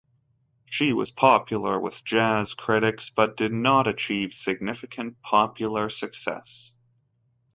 [0.65, 6.73] She was popular with jazz critics, but did not achieve significant popular success.